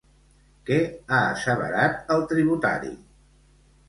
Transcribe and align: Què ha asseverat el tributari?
Què 0.69 0.77
ha 0.85 1.19
asseverat 1.33 2.09
el 2.15 2.25
tributari? 2.31 2.91